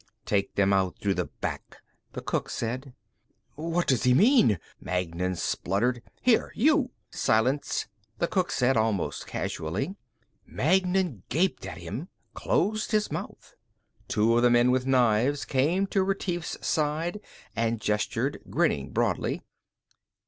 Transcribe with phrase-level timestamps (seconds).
[0.25, 1.77] "Take them out through the back,"
[2.13, 2.95] the cook said.
[3.53, 6.01] "What does he mean?" Magnan spluttered.
[6.23, 7.85] "Here, you" "Silence,"
[8.17, 9.93] the cook said, almost casually.
[10.43, 13.53] Magnan gaped at him, closed his mouth.
[14.07, 17.19] Two of the men with knives came to Retief's side
[17.55, 19.43] and gestured, grinning broadly.